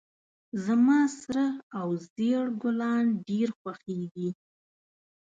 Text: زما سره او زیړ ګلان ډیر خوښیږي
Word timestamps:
زما 0.65 0.99
سره 1.21 1.45
او 1.79 1.87
زیړ 2.13 2.45
ګلان 2.61 3.05
ډیر 3.27 3.47
خوښیږي 3.59 4.29